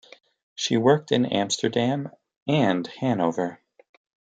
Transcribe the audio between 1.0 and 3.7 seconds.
in Amsterdam and Hannover.